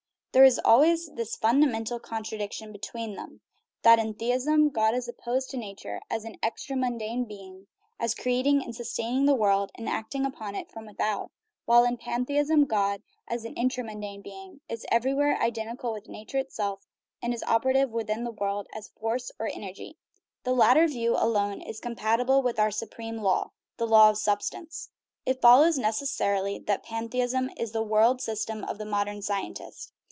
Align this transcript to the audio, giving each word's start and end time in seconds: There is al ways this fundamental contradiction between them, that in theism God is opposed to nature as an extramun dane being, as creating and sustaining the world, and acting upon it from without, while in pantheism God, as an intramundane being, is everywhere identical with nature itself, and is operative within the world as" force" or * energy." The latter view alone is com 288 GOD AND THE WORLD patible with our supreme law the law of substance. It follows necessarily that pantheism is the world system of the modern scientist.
There 0.33 0.45
is 0.45 0.61
al 0.63 0.79
ways 0.79 1.09
this 1.13 1.35
fundamental 1.35 1.99
contradiction 1.99 2.71
between 2.71 3.15
them, 3.17 3.41
that 3.81 3.99
in 3.99 4.13
theism 4.13 4.69
God 4.69 4.93
is 4.95 5.09
opposed 5.09 5.49
to 5.49 5.57
nature 5.57 5.99
as 6.09 6.23
an 6.23 6.37
extramun 6.37 6.97
dane 6.97 7.25
being, 7.25 7.67
as 7.99 8.15
creating 8.15 8.63
and 8.63 8.73
sustaining 8.73 9.25
the 9.25 9.35
world, 9.35 9.73
and 9.75 9.89
acting 9.89 10.25
upon 10.25 10.55
it 10.55 10.71
from 10.71 10.85
without, 10.85 11.31
while 11.65 11.83
in 11.83 11.97
pantheism 11.97 12.63
God, 12.63 13.03
as 13.27 13.43
an 13.43 13.55
intramundane 13.55 14.23
being, 14.23 14.61
is 14.69 14.85
everywhere 14.89 15.37
identical 15.37 15.91
with 15.91 16.07
nature 16.07 16.37
itself, 16.37 16.87
and 17.21 17.33
is 17.33 17.43
operative 17.43 17.91
within 17.91 18.23
the 18.23 18.31
world 18.31 18.67
as" 18.73 18.87
force" 19.01 19.33
or 19.37 19.49
* 19.49 19.49
energy." 19.53 19.97
The 20.45 20.53
latter 20.53 20.87
view 20.87 21.11
alone 21.13 21.59
is 21.59 21.81
com 21.81 21.97
288 21.97 21.97
GOD 21.97 21.97
AND 21.97 21.97
THE 21.99 21.99
WORLD 21.99 21.99
patible 21.99 22.45
with 22.45 22.57
our 22.61 22.71
supreme 22.71 23.17
law 23.17 23.51
the 23.75 23.85
law 23.85 24.09
of 24.09 24.17
substance. 24.17 24.91
It 25.25 25.41
follows 25.41 25.77
necessarily 25.77 26.57
that 26.57 26.83
pantheism 26.85 27.49
is 27.57 27.73
the 27.73 27.83
world 27.83 28.21
system 28.21 28.63
of 28.63 28.77
the 28.77 28.85
modern 28.85 29.21
scientist. 29.21 29.91